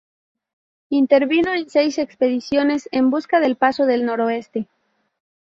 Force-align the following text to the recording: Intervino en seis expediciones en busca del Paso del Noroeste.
Intervino 0.89 1.53
en 1.53 1.69
seis 1.69 1.99
expediciones 1.99 2.89
en 2.91 3.11
busca 3.11 3.39
del 3.39 3.55
Paso 3.55 3.85
del 3.85 4.03
Noroeste. 4.03 4.67